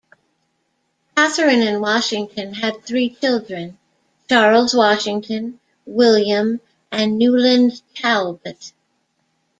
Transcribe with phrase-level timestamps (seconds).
[1.15, 3.77] Katharine and Washington had three children:
[4.27, 6.59] Charles Washington, William,
[6.91, 8.73] and Newland Talbot.